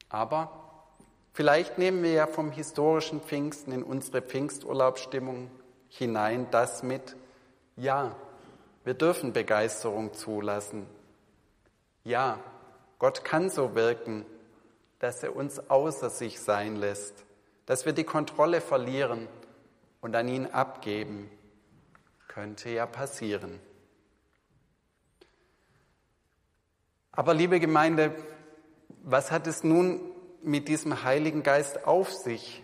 Aber 0.08 0.50
vielleicht 1.32 1.78
nehmen 1.78 2.02
wir 2.02 2.12
ja 2.12 2.26
vom 2.26 2.50
historischen 2.50 3.20
Pfingsten 3.20 3.72
in 3.72 3.82
unsere 3.82 4.20
Pfingsturlaubsstimmung 4.20 5.50
hinein 5.88 6.46
das 6.50 6.82
mit, 6.82 7.16
ja, 7.76 8.16
wir 8.84 8.94
dürfen 8.94 9.32
Begeisterung 9.32 10.12
zulassen. 10.12 10.86
Ja, 12.04 12.40
Gott 12.98 13.24
kann 13.24 13.48
so 13.48 13.74
wirken, 13.74 14.26
dass 14.98 15.22
er 15.22 15.34
uns 15.34 15.70
außer 15.70 16.10
sich 16.10 16.40
sein 16.40 16.76
lässt, 16.76 17.24
dass 17.66 17.86
wir 17.86 17.92
die 17.92 18.04
Kontrolle 18.04 18.60
verlieren 18.60 19.28
und 20.00 20.14
an 20.14 20.28
ihn 20.28 20.46
abgeben. 20.46 21.30
Könnte 22.34 22.70
ja 22.70 22.86
passieren. 22.86 23.60
Aber 27.10 27.34
liebe 27.34 27.60
Gemeinde, 27.60 28.14
was 29.02 29.30
hat 29.30 29.46
es 29.46 29.64
nun 29.64 30.00
mit 30.42 30.66
diesem 30.66 31.04
Heiligen 31.04 31.42
Geist 31.42 31.86
auf 31.86 32.10
sich, 32.10 32.62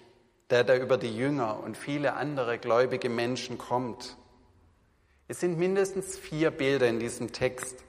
der 0.48 0.64
da 0.64 0.74
über 0.74 0.96
die 0.96 1.14
Jünger 1.14 1.62
und 1.62 1.76
viele 1.76 2.14
andere 2.14 2.56
gläubige 2.56 3.10
Menschen 3.10 3.58
kommt? 3.58 4.16
Es 5.26 5.40
sind 5.40 5.58
mindestens 5.58 6.16
vier 6.16 6.50
Bilder 6.50 6.88
in 6.88 6.98
diesem 6.98 7.34
Text, 7.34 7.84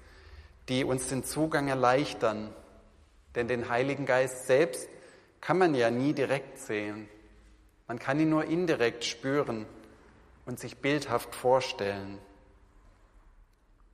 die 0.67 0.83
uns 0.83 1.07
den 1.07 1.23
Zugang 1.23 1.69
erleichtern. 1.69 2.53
Denn 3.35 3.47
den 3.47 3.69
Heiligen 3.69 4.05
Geist 4.05 4.47
selbst 4.47 4.89
kann 5.39 5.57
man 5.57 5.73
ja 5.75 5.89
nie 5.89 6.11
direkt 6.11 6.57
sehen. 6.57 7.07
Man 7.87 7.99
kann 7.99 8.19
ihn 8.19 8.31
nur 8.31 8.43
indirekt 8.43 9.05
spüren 9.05 9.65
und 10.49 10.59
sich 10.59 10.77
bildhaft 10.77 11.35
vorstellen. 11.35 12.17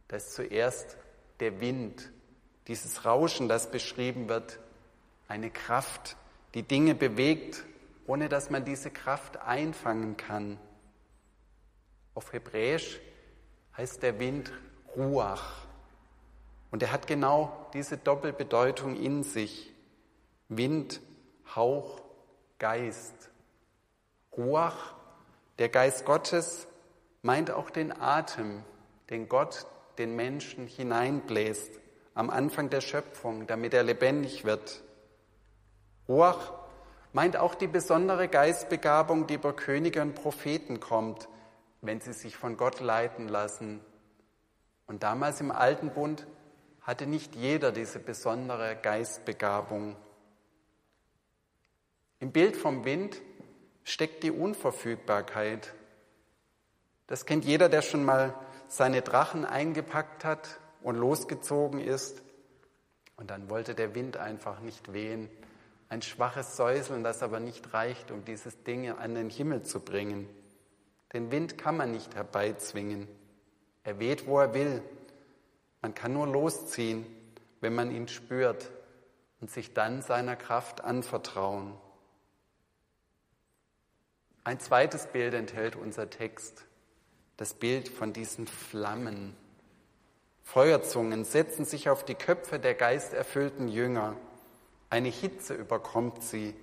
Da 0.07 0.15
ist 0.15 0.33
zuerst 0.33 0.95
der 1.41 1.59
Wind, 1.59 2.09
dieses 2.67 3.03
Rauschen, 3.03 3.49
das 3.49 3.71
beschrieben 3.71 4.29
wird, 4.29 4.59
eine 5.27 5.51
Kraft, 5.51 6.15
die 6.53 6.63
Dinge 6.63 6.95
bewegt, 6.95 7.65
ohne 8.07 8.29
dass 8.29 8.49
man 8.49 8.63
diese 8.63 8.89
Kraft 8.89 9.35
einfangen 9.35 10.15
kann. 10.15 10.57
Auf 12.13 12.31
Hebräisch 12.31 13.01
heißt 13.75 14.01
der 14.01 14.17
Wind 14.19 14.53
Ruach. 14.95 15.65
Und 16.71 16.81
er 16.83 16.93
hat 16.93 17.05
genau 17.05 17.67
diese 17.73 17.97
Doppelbedeutung 17.97 18.95
in 18.95 19.23
sich. 19.23 19.73
Wind, 20.47 21.01
Hauch, 21.53 22.01
Geist. 22.59 23.29
Ruach, 24.37 24.94
der 25.59 25.69
Geist 25.69 26.05
Gottes, 26.05 26.67
meint 27.21 27.51
auch 27.51 27.69
den 27.69 27.91
Atem, 27.91 28.63
den 29.09 29.29
Gott 29.29 29.65
den 29.97 30.15
Menschen 30.15 30.67
hineinbläst 30.67 31.79
am 32.13 32.29
Anfang 32.29 32.69
der 32.69 32.81
Schöpfung, 32.81 33.47
damit 33.47 33.73
er 33.73 33.83
lebendig 33.83 34.45
wird. 34.45 34.83
Ruach 36.07 36.53
meint 37.13 37.37
auch 37.37 37.55
die 37.55 37.67
besondere 37.67 38.27
Geistbegabung, 38.27 39.27
die 39.27 39.35
über 39.35 39.53
Könige 39.53 40.01
und 40.01 40.15
Propheten 40.15 40.79
kommt, 40.79 41.27
wenn 41.81 42.01
sie 42.01 42.13
sich 42.13 42.35
von 42.35 42.57
Gott 42.57 42.79
leiten 42.79 43.27
lassen. 43.27 43.81
Und 44.87 45.03
damals 45.03 45.41
im 45.41 45.51
Alten 45.51 45.91
Bund 45.91 46.27
hatte 46.81 47.07
nicht 47.07 47.35
jeder 47.35 47.71
diese 47.71 47.99
besondere 47.99 48.75
Geistbegabung. 48.75 49.95
Im 52.19 52.31
Bild 52.31 52.55
vom 52.55 52.85
Wind 52.85 53.21
steckt 53.85 54.23
die 54.23 54.31
Unverfügbarkeit. 54.31 55.73
Das 57.07 57.25
kennt 57.25 57.45
jeder, 57.45 57.69
der 57.69 57.81
schon 57.81 58.03
mal 58.03 58.33
seine 58.67 59.01
Drachen 59.01 59.45
eingepackt 59.45 60.25
hat 60.25 60.59
und 60.81 60.97
losgezogen 60.97 61.79
ist. 61.79 62.21
Und 63.15 63.29
dann 63.29 63.49
wollte 63.49 63.75
der 63.75 63.95
Wind 63.95 64.17
einfach 64.17 64.59
nicht 64.59 64.91
wehen. 64.91 65.29
Ein 65.87 66.01
schwaches 66.01 66.57
Säuseln, 66.57 67.03
das 67.03 67.23
aber 67.23 67.39
nicht 67.39 67.73
reicht, 67.73 68.11
um 68.11 68.25
dieses 68.25 68.63
Ding 68.63 68.89
an 68.89 69.15
den 69.15 69.29
Himmel 69.29 69.61
zu 69.61 69.79
bringen. 69.79 70.27
Den 71.13 71.31
Wind 71.31 71.57
kann 71.57 71.77
man 71.77 71.91
nicht 71.91 72.15
herbeizwingen. 72.15 73.07
Er 73.83 73.99
weht, 73.99 74.25
wo 74.25 74.39
er 74.39 74.53
will. 74.55 74.81
Man 75.81 75.93
kann 75.93 76.11
nur 76.11 76.27
losziehen, 76.27 77.05
wenn 77.61 77.75
man 77.75 77.91
ihn 77.91 78.07
spürt 78.07 78.71
und 79.39 79.51
sich 79.51 79.75
dann 79.75 80.01
seiner 80.01 80.35
Kraft 80.35 80.83
anvertrauen. 80.83 81.75
Ein 84.45 84.59
zweites 84.59 85.07
Bild 85.07 85.33
enthält 85.33 85.75
unser 85.75 86.11
Text, 86.11 86.65
das 87.35 87.55
Bild 87.55 87.89
von 87.89 88.13
diesen 88.13 88.45
Flammen. 88.45 89.35
Feuerzungen 90.43 91.25
setzen 91.25 91.65
sich 91.65 91.89
auf 91.89 92.05
die 92.05 92.13
Köpfe 92.13 92.59
der 92.59 92.75
geisterfüllten 92.75 93.67
Jünger. 93.67 94.15
Eine 94.91 95.09
Hitze 95.09 95.55
überkommt 95.55 96.21
sie, 96.21 96.53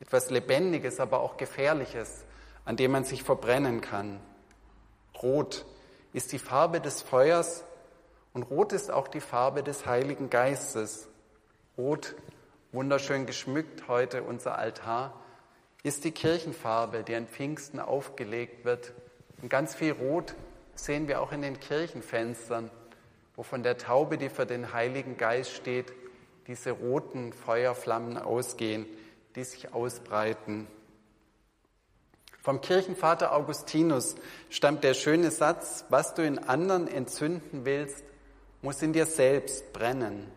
etwas 0.00 0.30
Lebendiges, 0.30 0.98
aber 0.98 1.20
auch 1.20 1.36
Gefährliches, 1.36 2.24
an 2.64 2.76
dem 2.76 2.90
man 2.90 3.04
sich 3.04 3.22
verbrennen 3.22 3.80
kann. 3.80 4.18
Rot 5.22 5.64
ist 6.12 6.32
die 6.32 6.40
Farbe 6.40 6.80
des 6.80 7.02
Feuers 7.02 7.62
und 8.32 8.42
rot 8.42 8.72
ist 8.72 8.90
auch 8.90 9.06
die 9.06 9.20
Farbe 9.20 9.62
des 9.62 9.86
Heiligen 9.86 10.28
Geistes. 10.28 11.06
Rot, 11.78 12.16
wunderschön 12.72 13.26
geschmückt 13.26 13.86
heute 13.86 14.24
unser 14.24 14.58
Altar, 14.58 15.21
ist 15.82 16.04
die 16.04 16.12
Kirchenfarbe, 16.12 17.02
die 17.02 17.14
an 17.14 17.26
Pfingsten 17.26 17.80
aufgelegt 17.80 18.64
wird. 18.64 18.92
Und 19.40 19.48
ganz 19.48 19.74
viel 19.74 19.92
Rot 19.92 20.34
sehen 20.74 21.08
wir 21.08 21.20
auch 21.20 21.32
in 21.32 21.42
den 21.42 21.58
Kirchenfenstern, 21.58 22.70
wo 23.34 23.42
von 23.42 23.62
der 23.62 23.78
Taube, 23.78 24.18
die 24.18 24.28
für 24.28 24.46
den 24.46 24.72
Heiligen 24.72 25.16
Geist 25.16 25.52
steht, 25.52 25.92
diese 26.46 26.72
roten 26.72 27.32
Feuerflammen 27.32 28.18
ausgehen, 28.18 28.86
die 29.34 29.44
sich 29.44 29.72
ausbreiten. 29.72 30.66
Vom 32.40 32.60
Kirchenvater 32.60 33.32
Augustinus 33.32 34.16
stammt 34.50 34.82
der 34.82 34.94
schöne 34.94 35.30
Satz, 35.30 35.84
was 35.88 36.14
du 36.14 36.26
in 36.26 36.38
anderen 36.38 36.88
entzünden 36.88 37.64
willst, 37.64 38.04
muss 38.62 38.82
in 38.82 38.92
dir 38.92 39.06
selbst 39.06 39.72
brennen. 39.72 40.28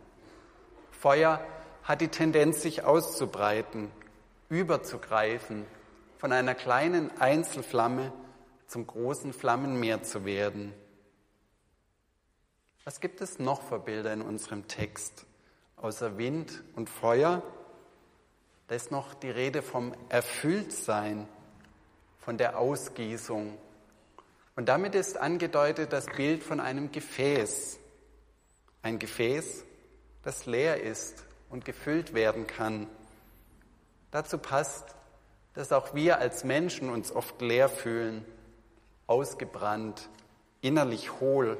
Feuer 0.91 1.41
hat 1.83 2.01
die 2.01 2.07
Tendenz, 2.07 2.61
sich 2.61 2.83
auszubreiten, 2.83 3.91
überzugreifen, 4.49 5.65
von 6.17 6.31
einer 6.31 6.55
kleinen 6.55 7.11
Einzelflamme 7.19 8.11
zum 8.67 8.87
großen 8.87 9.33
Flammenmeer 9.33 10.03
zu 10.03 10.25
werden. 10.25 10.73
Was 12.83 12.99
gibt 12.99 13.21
es 13.21 13.39
noch 13.39 13.61
für 13.63 13.79
Bilder 13.79 14.13
in 14.13 14.21
unserem 14.21 14.67
Text? 14.67 15.25
Außer 15.75 16.17
Wind 16.17 16.63
und 16.75 16.89
Feuer, 16.89 17.41
da 18.67 18.75
ist 18.75 18.91
noch 18.91 19.13
die 19.13 19.29
Rede 19.29 19.61
vom 19.61 19.93
Erfülltsein, 20.09 21.27
von 22.19 22.37
der 22.37 22.57
Ausgießung. 22.57 23.57
Und 24.55 24.69
damit 24.69 24.95
ist 24.95 25.17
angedeutet 25.17 25.93
das 25.93 26.05
Bild 26.05 26.43
von 26.43 26.59
einem 26.59 26.91
Gefäß. 26.91 27.77
Ein 28.81 28.99
Gefäß, 28.99 29.63
das 30.23 30.45
leer 30.45 30.81
ist 30.81 31.23
und 31.49 31.65
gefüllt 31.65 32.13
werden 32.13 32.47
kann. 32.47 32.87
Dazu 34.15 34.37
passt, 34.37 34.95
dass 35.55 35.73
auch 35.73 35.93
wir 35.93 36.19
als 36.19 36.45
Menschen 36.45 36.89
uns 36.89 37.11
oft 37.11 37.41
leer 37.41 37.67
fühlen, 37.67 38.23
ausgebrannt, 39.07 40.07
innerlich 40.61 41.19
hohl. 41.19 41.57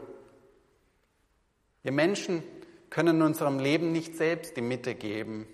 Wir 1.84 1.92
Menschen 1.92 2.44
können 2.90 3.22
unserem 3.22 3.60
Leben 3.60 3.92
nicht 3.92 4.16
selbst 4.16 4.56
die 4.56 4.62
Mitte 4.62 4.96
geben. 4.96 5.46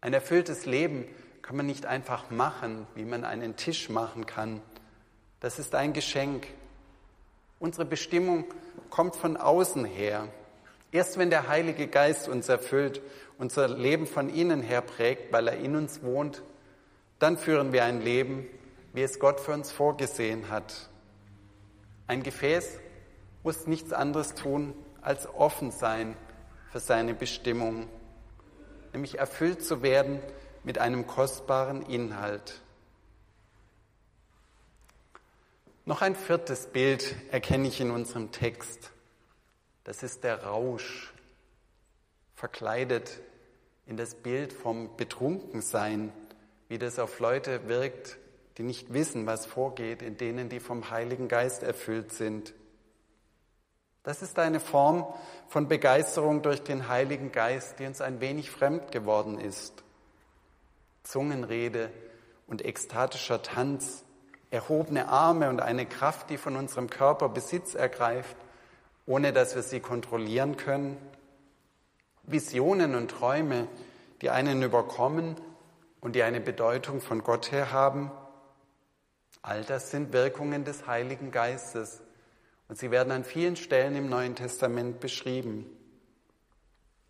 Ein 0.00 0.14
erfülltes 0.14 0.64
Leben 0.64 1.06
kann 1.42 1.58
man 1.58 1.66
nicht 1.66 1.84
einfach 1.84 2.30
machen, 2.30 2.86
wie 2.94 3.04
man 3.04 3.26
einen 3.26 3.56
Tisch 3.56 3.90
machen 3.90 4.24
kann. 4.24 4.62
Das 5.40 5.58
ist 5.58 5.74
ein 5.74 5.92
Geschenk. 5.92 6.46
Unsere 7.58 7.84
Bestimmung 7.84 8.46
kommt 8.88 9.14
von 9.14 9.36
außen 9.36 9.84
her. 9.84 10.28
Erst 10.90 11.18
wenn 11.18 11.28
der 11.28 11.48
Heilige 11.48 11.86
Geist 11.86 12.28
uns 12.28 12.48
erfüllt, 12.48 13.02
unser 13.38 13.68
Leben 13.68 14.06
von 14.06 14.28
innen 14.28 14.62
her 14.62 14.80
prägt, 14.80 15.32
weil 15.32 15.48
er 15.48 15.56
in 15.56 15.76
uns 15.76 16.02
wohnt, 16.02 16.42
dann 17.18 17.36
führen 17.36 17.72
wir 17.72 17.84
ein 17.84 18.00
Leben, 18.00 18.46
wie 18.92 19.02
es 19.02 19.18
Gott 19.18 19.40
für 19.40 19.52
uns 19.52 19.72
vorgesehen 19.72 20.50
hat. 20.50 20.88
Ein 22.06 22.22
Gefäß 22.22 22.78
muss 23.42 23.66
nichts 23.66 23.92
anderes 23.92 24.34
tun, 24.34 24.74
als 25.00 25.26
offen 25.26 25.70
sein 25.70 26.16
für 26.70 26.80
seine 26.80 27.14
Bestimmung, 27.14 27.88
nämlich 28.92 29.18
erfüllt 29.18 29.64
zu 29.64 29.82
werden 29.82 30.20
mit 30.64 30.78
einem 30.78 31.06
kostbaren 31.06 31.82
Inhalt. 31.82 32.60
Noch 35.86 36.02
ein 36.02 36.16
viertes 36.16 36.66
Bild 36.66 37.14
erkenne 37.30 37.68
ich 37.68 37.80
in 37.80 37.90
unserem 37.90 38.32
Text. 38.32 38.90
Das 39.84 40.02
ist 40.02 40.24
der 40.24 40.44
Rausch, 40.44 41.13
verkleidet 42.44 43.22
in 43.86 43.96
das 43.96 44.16
Bild 44.16 44.52
vom 44.52 44.98
Betrunkensein, 44.98 46.12
wie 46.68 46.76
das 46.76 46.98
auf 46.98 47.18
Leute 47.18 47.68
wirkt, 47.68 48.18
die 48.58 48.64
nicht 48.64 48.92
wissen, 48.92 49.24
was 49.24 49.46
vorgeht, 49.46 50.02
in 50.02 50.18
denen, 50.18 50.50
die 50.50 50.60
vom 50.60 50.90
Heiligen 50.90 51.28
Geist 51.28 51.62
erfüllt 51.62 52.12
sind. 52.12 52.52
Das 54.02 54.20
ist 54.20 54.38
eine 54.38 54.60
Form 54.60 55.06
von 55.48 55.68
Begeisterung 55.68 56.42
durch 56.42 56.62
den 56.62 56.86
Heiligen 56.86 57.32
Geist, 57.32 57.78
die 57.78 57.86
uns 57.86 58.02
ein 58.02 58.20
wenig 58.20 58.50
fremd 58.50 58.92
geworden 58.92 59.40
ist. 59.40 59.82
Zungenrede 61.02 61.88
und 62.46 62.62
ekstatischer 62.62 63.40
Tanz, 63.40 64.04
erhobene 64.50 65.08
Arme 65.08 65.48
und 65.48 65.62
eine 65.62 65.86
Kraft, 65.86 66.28
die 66.28 66.36
von 66.36 66.56
unserem 66.56 66.90
Körper 66.90 67.30
Besitz 67.30 67.74
ergreift, 67.74 68.36
ohne 69.06 69.32
dass 69.32 69.54
wir 69.54 69.62
sie 69.62 69.80
kontrollieren 69.80 70.58
können. 70.58 70.98
Visionen 72.26 72.94
und 72.94 73.10
Träume, 73.10 73.68
die 74.22 74.30
einen 74.30 74.62
überkommen 74.62 75.36
und 76.00 76.14
die 76.14 76.22
eine 76.22 76.40
Bedeutung 76.40 77.00
von 77.00 77.22
Gott 77.22 77.52
her 77.52 77.72
haben. 77.72 78.10
All 79.42 79.62
das 79.64 79.90
sind 79.90 80.12
Wirkungen 80.12 80.64
des 80.64 80.86
Heiligen 80.86 81.30
Geistes 81.30 82.00
und 82.68 82.78
sie 82.78 82.90
werden 82.90 83.12
an 83.12 83.24
vielen 83.24 83.56
Stellen 83.56 83.94
im 83.96 84.08
Neuen 84.08 84.36
Testament 84.36 85.00
beschrieben. 85.00 85.66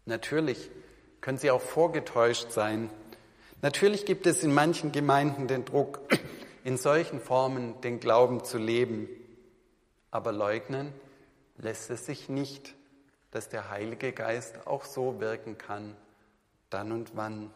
Natürlich 0.04 0.70
können 1.20 1.38
sie 1.38 1.50
auch 1.50 1.60
vorgetäuscht 1.60 2.50
sein. 2.50 2.90
Natürlich 3.62 4.04
gibt 4.04 4.26
es 4.26 4.42
in 4.42 4.52
manchen 4.52 4.92
Gemeinden 4.92 5.46
den 5.46 5.64
Druck, 5.64 6.00
in 6.64 6.76
solchen 6.76 7.20
Formen 7.20 7.80
den 7.80 8.00
Glauben 8.00 8.44
zu 8.44 8.58
leben. 8.58 9.08
Aber 10.10 10.32
leugnen 10.32 10.92
lässt 11.56 11.90
es 11.90 12.04
sich 12.04 12.28
nicht, 12.28 12.74
dass 13.34 13.48
der 13.48 13.68
Heilige 13.68 14.12
Geist 14.12 14.64
auch 14.64 14.84
so 14.84 15.18
wirken 15.18 15.58
kann, 15.58 15.96
dann 16.70 16.92
und 16.92 17.16
wann. 17.16 17.52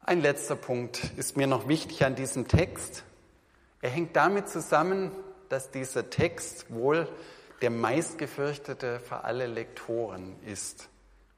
Ein 0.00 0.22
letzter 0.22 0.56
Punkt 0.56 1.12
ist 1.18 1.36
mir 1.36 1.46
noch 1.46 1.68
wichtig 1.68 2.06
an 2.06 2.14
diesem 2.14 2.48
Text. 2.48 3.04
Er 3.82 3.90
hängt 3.90 4.16
damit 4.16 4.48
zusammen, 4.48 5.12
dass 5.50 5.70
dieser 5.70 6.08
Text 6.08 6.72
wohl 6.72 7.06
der 7.60 7.68
meistgefürchtete 7.68 8.98
für 9.00 9.24
alle 9.24 9.46
Lektoren 9.46 10.42
ist. 10.46 10.88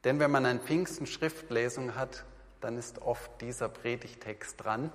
Denn 0.05 0.17
wenn 0.21 0.31
man 0.31 0.45
an 0.45 0.61
Pfingsten 0.61 1.07
Schriftlesung 1.07 1.95
hat, 1.95 2.23
dann 2.61 2.77
ist 2.77 3.01
oft 3.01 3.29
dieser 3.41 3.67
Predigtext 3.67 4.63
dran. 4.63 4.89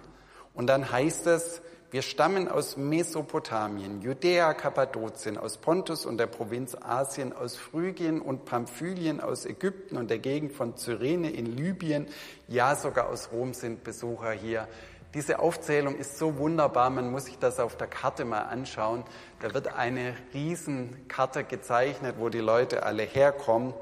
Und 0.56 0.66
dann 0.66 0.90
heißt 0.90 1.26
es, 1.26 1.62
wir 1.92 2.02
stammen 2.02 2.48
aus 2.48 2.76
Mesopotamien, 2.76 4.02
Judäa, 4.02 4.54
Kappadokien, 4.54 5.38
aus 5.38 5.58
Pontus 5.58 6.04
und 6.04 6.18
der 6.18 6.26
Provinz 6.26 6.74
Asien, 6.74 7.32
aus 7.32 7.56
Phrygien 7.56 8.20
und 8.20 8.44
Pamphylien, 8.44 9.20
aus 9.20 9.46
Ägypten 9.46 9.96
und 9.96 10.10
der 10.10 10.18
Gegend 10.18 10.52
von 10.52 10.76
Cyrene 10.76 11.30
in 11.30 11.46
Libyen, 11.46 12.08
ja 12.48 12.74
sogar 12.74 13.08
aus 13.08 13.30
Rom 13.30 13.54
sind 13.54 13.84
Besucher 13.84 14.32
hier. 14.32 14.66
Diese 15.14 15.38
Aufzählung 15.38 15.96
ist 15.96 16.18
so 16.18 16.38
wunderbar, 16.38 16.90
man 16.90 17.10
muss 17.12 17.26
sich 17.26 17.38
das 17.38 17.60
auf 17.60 17.76
der 17.76 17.86
Karte 17.86 18.24
mal 18.24 18.42
anschauen. 18.42 19.04
Da 19.40 19.54
wird 19.54 19.74
eine 19.74 20.14
Riesenkarte 20.34 21.44
gezeichnet, 21.44 22.16
wo 22.18 22.30
die 22.30 22.40
Leute 22.40 22.82
alle 22.82 23.04
herkommen. 23.04 23.74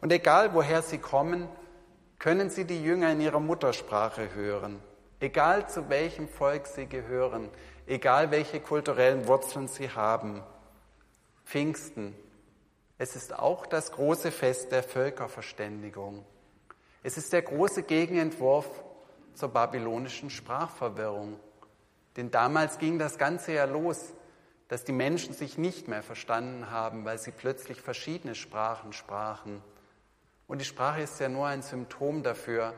Und 0.00 0.12
egal 0.12 0.54
woher 0.54 0.82
sie 0.82 0.98
kommen, 0.98 1.48
können 2.18 2.50
sie 2.50 2.64
die 2.64 2.82
Jünger 2.82 3.12
in 3.12 3.20
ihrer 3.20 3.40
Muttersprache 3.40 4.34
hören. 4.34 4.80
Egal 5.20 5.68
zu 5.68 5.88
welchem 5.88 6.28
Volk 6.28 6.66
sie 6.66 6.86
gehören, 6.86 7.48
egal 7.86 8.30
welche 8.30 8.60
kulturellen 8.60 9.26
Wurzeln 9.26 9.68
sie 9.68 9.90
haben. 9.90 10.42
Pfingsten, 11.44 12.14
es 12.98 13.16
ist 13.16 13.38
auch 13.38 13.66
das 13.66 13.92
große 13.92 14.30
Fest 14.30 14.72
der 14.72 14.82
Völkerverständigung. 14.82 16.24
Es 17.02 17.16
ist 17.16 17.32
der 17.32 17.42
große 17.42 17.82
Gegenentwurf 17.82 18.66
zur 19.34 19.50
babylonischen 19.50 20.30
Sprachverwirrung. 20.30 21.38
Denn 22.16 22.30
damals 22.30 22.78
ging 22.78 22.98
das 22.98 23.18
Ganze 23.18 23.52
ja 23.52 23.64
los, 23.64 24.14
dass 24.68 24.84
die 24.84 24.92
Menschen 24.92 25.34
sich 25.34 25.58
nicht 25.58 25.88
mehr 25.88 26.02
verstanden 26.02 26.70
haben, 26.70 27.04
weil 27.04 27.18
sie 27.18 27.32
plötzlich 27.32 27.80
verschiedene 27.80 28.34
Sprachen 28.34 28.92
sprachen. 28.92 29.62
Und 30.46 30.60
die 30.60 30.64
Sprache 30.64 31.02
ist 31.02 31.20
ja 31.20 31.28
nur 31.28 31.46
ein 31.46 31.62
Symptom 31.62 32.22
dafür, 32.22 32.74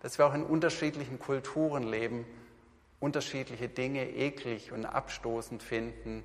dass 0.00 0.18
wir 0.18 0.26
auch 0.26 0.34
in 0.34 0.44
unterschiedlichen 0.44 1.18
Kulturen 1.18 1.82
leben, 1.82 2.24
unterschiedliche 3.00 3.68
Dinge 3.68 4.08
eklig 4.08 4.72
und 4.72 4.86
abstoßend 4.86 5.62
finden, 5.62 6.24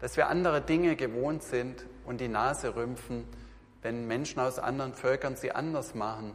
dass 0.00 0.16
wir 0.16 0.28
andere 0.28 0.60
Dinge 0.60 0.96
gewohnt 0.96 1.42
sind 1.42 1.86
und 2.04 2.20
die 2.20 2.28
Nase 2.28 2.76
rümpfen, 2.76 3.24
wenn 3.82 4.06
Menschen 4.06 4.40
aus 4.40 4.58
anderen 4.58 4.94
Völkern 4.94 5.36
sie 5.36 5.52
anders 5.52 5.94
machen 5.94 6.34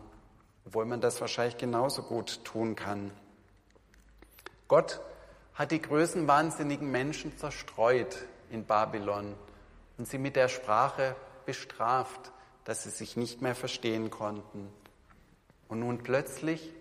obwohl 0.70 0.86
man 0.86 1.02
das 1.02 1.20
wahrscheinlich 1.20 1.58
genauso 1.58 2.04
gut 2.04 2.46
tun 2.46 2.76
kann. 2.76 3.10
Gott 4.68 5.02
hat 5.56 5.72
die 5.72 5.82
größenwahnsinnigen 5.82 6.92
Menschen 6.92 7.36
zerstreut 7.40 8.28
in 8.52 8.66
Babylon 8.66 9.34
und 9.98 10.08
sie 10.08 10.20
mit 10.20 10.36
der 10.36 10.48
Sprache 10.48 11.16
bestraft, 11.48 12.32
dass 12.66 12.84
sie 12.84 12.92
sich 12.92 13.18
nicht 13.18 13.42
mehr 13.42 13.56
verstehen 13.56 14.12
konnten. 14.12 14.72
Und 15.70 15.80
nun 15.80 16.00
plötzlich, 16.00 16.74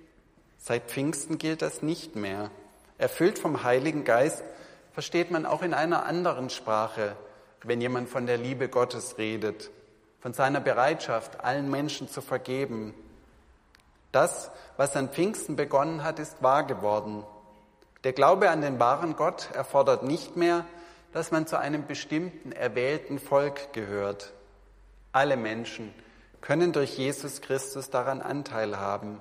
seit 0.57 0.85
Pfingsten 0.90 1.38
gilt 1.38 1.62
das 1.62 1.83
nicht 1.83 2.16
mehr. 2.16 2.51
Erfüllt 2.96 3.38
vom 3.38 3.62
Heiligen 3.62 4.05
Geist 4.05 4.42
versteht 4.92 5.31
man 5.31 5.46
auch 5.46 5.62
in 5.62 5.74
einer 5.74 6.07
anderen 6.07 6.51
Sprache, 6.51 7.14
wenn 7.62 7.81
jemand 7.81 8.09
von 8.09 8.27
der 8.27 8.38
Liebe 8.38 8.68
Gottes 8.68 9.18
redet, 9.18 9.70
von 10.20 10.33
seiner 10.33 10.61
Bereitschaft, 10.61 11.44
allen 11.44 11.70
Menschen 11.70 12.09
zu 12.09 12.20
vergeben. 12.22 12.94
Das, 14.11 14.51
was 14.77 14.96
an 14.96 15.11
Pfingsten 15.11 15.55
begonnen 15.55 16.03
hat, 16.03 16.18
ist 16.18 16.42
wahr 16.42 16.64
geworden. 16.64 17.24
Der 18.05 18.14
Glaube 18.14 18.48
an 18.48 18.62
den 18.62 18.81
wahren 18.81 19.16
Gott 19.16 19.51
erfordert 19.53 20.03
nicht 20.03 20.37
mehr, 20.37 20.64
dass 21.12 21.31
man 21.31 21.46
zu 21.46 21.59
einem 21.59 21.87
bestimmten 21.87 22.53
erwählten 22.53 23.18
Volk 23.18 23.72
gehört. 23.74 24.33
Alle 25.12 25.37
Menschen 25.37 25.92
können 26.48 26.72
durch 26.72 26.96
Jesus 26.96 27.42
Christus 27.42 27.90
daran 27.90 28.22
Anteil 28.22 28.78
haben. 28.78 29.20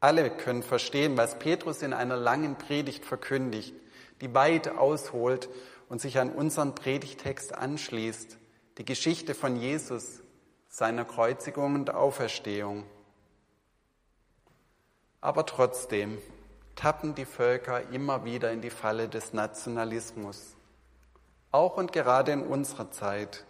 Alle 0.00 0.30
können 0.30 0.64
verstehen, 0.64 1.16
was 1.16 1.38
Petrus 1.38 1.80
in 1.80 1.92
einer 1.92 2.16
langen 2.16 2.58
Predigt 2.58 3.04
verkündigt, 3.04 3.72
die 4.20 4.34
weit 4.34 4.66
ausholt 4.66 5.48
und 5.88 6.00
sich 6.00 6.18
an 6.18 6.32
unseren 6.32 6.74
Predigtext 6.74 7.54
anschließt, 7.54 8.36
die 8.78 8.84
Geschichte 8.84 9.32
von 9.36 9.54
Jesus, 9.54 10.24
seiner 10.68 11.04
Kreuzigung 11.04 11.76
und 11.76 11.94
Auferstehung. 11.94 12.82
Aber 15.20 15.46
trotzdem 15.46 16.18
tappen 16.74 17.14
die 17.14 17.26
Völker 17.26 17.90
immer 17.90 18.24
wieder 18.24 18.50
in 18.50 18.60
die 18.60 18.70
Falle 18.70 19.08
des 19.08 19.34
Nationalismus, 19.34 20.56
auch 21.52 21.76
und 21.76 21.92
gerade 21.92 22.32
in 22.32 22.42
unserer 22.42 22.90
Zeit. 22.90 23.44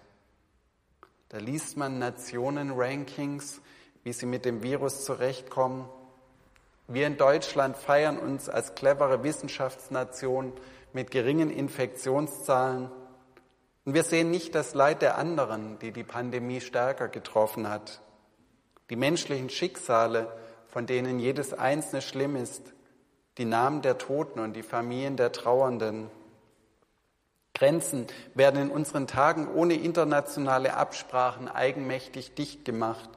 Da 1.35 1.41
liest 1.41 1.77
man 1.77 1.99
Nationenrankings, 1.99 3.61
wie 4.05 4.13
sie 4.13 4.25
mit 4.25 4.45
dem 4.45 4.63
Virus 4.63 5.05
zurechtkommen. 5.05 5.89
Wir 6.87 7.09
in 7.09 7.17
Deutschland 7.17 7.77
feiern 7.77 8.21
uns 8.21 8.49
als 8.49 8.77
clevere 8.77 9.25
Wissenschaftsnation 9.25 10.53
mit 10.93 11.11
geringen 11.11 11.51
Infektionszahlen. 11.51 12.89
Und 13.85 13.95
wir 13.95 14.05
sehen 14.05 14.31
nicht 14.31 14.55
das 14.55 14.75
Leid 14.75 15.03
der 15.03 15.19
anderen, 15.19 15.77
die 15.81 15.91
die 15.91 16.05
Pandemie 16.05 16.61
stärker 16.61 17.09
getroffen 17.09 17.69
hat. 17.69 18.01
Die 18.89 18.95
menschlichen 18.95 19.51
Schicksale, 19.51 20.33
von 20.69 20.87
denen 20.87 21.19
jedes 21.19 21.53
einzelne 21.53 22.01
schlimm 22.01 22.37
ist, 22.37 22.75
die 23.39 23.45
Namen 23.45 23.83
der 23.83 23.99
Toten 23.99 24.39
und 24.39 24.53
die 24.53 24.63
Familien 24.63 25.17
der 25.17 25.33
Trauernden. 25.33 26.13
Grenzen 27.55 28.09
werden 28.35 28.63
in 28.63 28.71
unseren 28.71 29.07
Tagen 29.07 29.49
ohne 29.49 29.75
internationale 29.75 30.75
Absprachen 30.75 31.49
eigenmächtig 31.49 32.35
dicht 32.35 32.65
gemacht. 32.65 33.09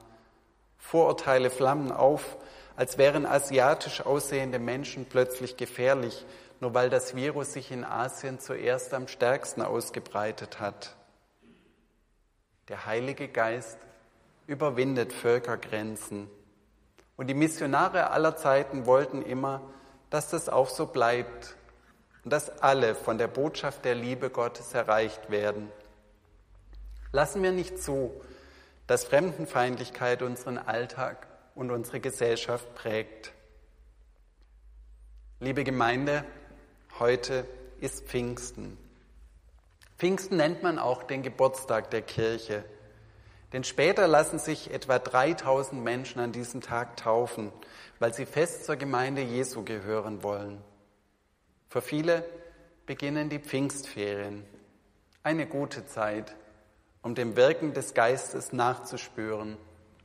Vorurteile 0.77 1.49
flammen 1.49 1.91
auf, 1.91 2.37
als 2.75 2.99
wären 2.99 3.25
asiatisch 3.25 4.05
aussehende 4.05 4.59
Menschen 4.59 5.05
plötzlich 5.05 5.57
gefährlich, 5.57 6.23
nur 6.59 6.75
weil 6.75 6.91
das 6.91 7.15
Virus 7.15 7.53
sich 7.53 7.71
in 7.71 7.83
Asien 7.83 8.39
zuerst 8.39 8.93
am 8.93 9.07
stärksten 9.07 9.63
ausgebreitet 9.63 10.59
hat. 10.59 10.95
Der 12.69 12.85
Heilige 12.85 13.27
Geist 13.27 13.79
überwindet 14.45 15.13
Völkergrenzen. 15.13 16.29
Und 17.15 17.27
die 17.27 17.33
Missionare 17.33 18.11
aller 18.11 18.35
Zeiten 18.35 18.85
wollten 18.85 19.23
immer, 19.23 19.61
dass 20.11 20.29
das 20.29 20.47
auch 20.47 20.69
so 20.69 20.85
bleibt 20.85 21.57
und 22.27 22.31
dass 22.31 22.61
alle 22.61 22.93
von 22.93 23.17
der 23.17 23.29
Botschaft 23.29 23.85
der 23.85 23.95
Liebe 23.95 24.29
Gottes 24.29 24.73
erreicht 24.73 25.31
werden. 25.31 25.71
Lassen 27.13 27.41
wir 27.41 27.53
nicht 27.53 27.81
zu, 27.81 28.11
dass 28.85 29.05
Fremdenfeindlichkeit 29.05 30.21
unseren 30.21 30.57
Alltag 30.57 31.25
und 31.55 31.71
unsere 31.71 32.01
Gesellschaft 32.01 32.75
prägt. 32.75 33.31
Liebe 35.39 35.63
Gemeinde, 35.63 36.25
heute 36.99 37.47
ist 37.79 38.07
Pfingsten. 38.07 38.77
Pfingsten 39.97 40.35
nennt 40.35 40.63
man 40.63 40.79
auch 40.79 41.03
den 41.03 41.23
Geburtstag 41.23 41.91
der 41.91 42.01
Kirche. 42.01 42.65
Denn 43.53 43.63
später 43.63 44.05
lassen 44.05 44.37
sich 44.37 44.73
etwa 44.73 44.99
3000 44.99 45.81
Menschen 45.81 46.19
an 46.19 46.33
diesem 46.33 46.59
Tag 46.59 46.97
taufen, 46.97 47.53
weil 47.99 48.13
sie 48.13 48.25
fest 48.25 48.65
zur 48.65 48.75
Gemeinde 48.75 49.21
Jesu 49.21 49.63
gehören 49.63 50.23
wollen. 50.23 50.61
Für 51.69 51.81
viele 51.81 52.23
beginnen 52.85 53.29
die 53.29 53.39
Pfingstferien, 53.39 54.45
eine 55.21 55.47
gute 55.47 55.85
Zeit, 55.85 56.33
um 57.01 57.13
dem 57.13 57.35
Wirken 57.35 57.73
des 57.73 57.93
Geistes 57.93 58.53
nachzuspüren 58.53 59.57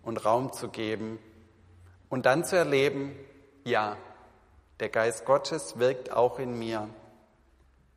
und 0.03 0.25
Raum 0.25 0.53
zu 0.53 0.69
geben 0.69 1.21
und 2.09 2.27
dann 2.27 2.45
zu 2.45 2.57
erleben, 2.57 3.15
ja, 3.65 3.97
der 4.81 4.89
Geist 4.89 5.25
Gottes 5.25 5.79
wirkt 5.79 6.11
auch 6.11 6.41
in 6.41 6.59
mir, 6.59 6.89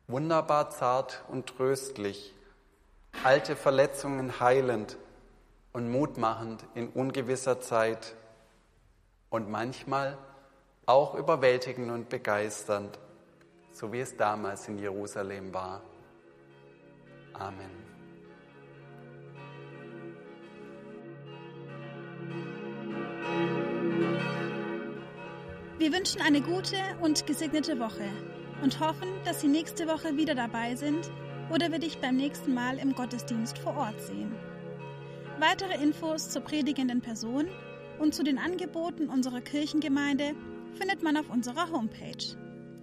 wunderbar 0.08 0.70
zart 0.70 1.24
und 1.30 1.48
tröstlich, 1.48 2.36
alte 3.24 3.56
Verletzungen 3.56 4.40
heilend 4.40 4.98
und 5.74 5.90
mutmachend 5.90 6.64
in 6.76 6.90
ungewisser 6.90 7.60
Zeit 7.62 8.14
und 9.32 9.50
manchmal 9.50 10.20
auch 10.86 11.16
überwältigend 11.16 11.90
und 11.90 12.10
begeisternd 12.10 13.00
so 13.76 13.92
wie 13.92 14.00
es 14.00 14.16
damals 14.16 14.70
in 14.70 14.78
Jerusalem 14.80 15.54
war. 15.54 15.82
Amen. 17.34 17.70
Wir 25.78 25.92
wünschen 25.92 26.22
eine 26.22 26.40
gute 26.40 26.78
und 27.02 27.28
gesegnete 27.28 27.78
Woche 27.78 28.10
und 28.64 28.80
hoffen, 28.80 29.10
dass 29.26 29.42
Sie 29.42 29.50
nächste 29.50 29.88
Woche 29.90 30.16
wieder 30.16 30.36
dabei 30.36 30.76
sind 30.76 31.12
oder 31.54 31.70
wir 31.70 31.80
dich 31.80 32.00
beim 32.00 32.16
nächsten 32.16 32.54
Mal 32.54 32.80
im 32.80 32.96
Gottesdienst 32.96 33.58
vor 33.58 33.76
Ort 33.76 34.00
sehen. 34.00 34.32
Weitere 35.38 35.84
Infos 35.84 36.30
zur 36.30 36.44
predigenden 36.44 37.02
Person 37.02 37.50
und 38.00 38.16
zu 38.16 38.24
den 38.24 38.38
Angeboten 38.38 39.10
unserer 39.10 39.42
Kirchengemeinde 39.42 40.34
findet 40.76 41.04
man 41.04 41.18
auf 41.18 41.30
unserer 41.30 41.70
Homepage 41.70 42.38